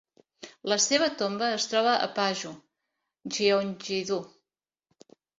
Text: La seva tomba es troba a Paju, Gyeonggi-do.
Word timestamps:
La 0.71 0.75
seva 0.85 1.09
tomba 1.17 1.49
es 1.57 1.67
troba 1.73 1.91
a 2.05 2.07
Paju, 2.15 2.53
Gyeonggi-do. 3.35 4.17